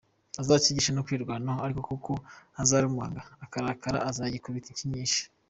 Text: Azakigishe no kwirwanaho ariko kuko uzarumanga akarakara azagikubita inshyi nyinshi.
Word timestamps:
Azakigishe 0.41 0.91
no 0.93 1.03
kwirwanaho 1.07 1.59
ariko 1.65 1.81
kuko 1.91 2.11
uzarumanga 2.61 3.21
akarakara 3.45 3.97
azagikubita 4.09 4.67
inshyi 4.69 4.87
nyinshi. 4.93 5.21